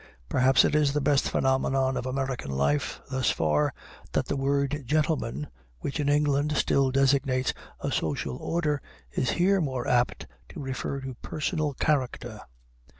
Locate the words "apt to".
9.87-10.59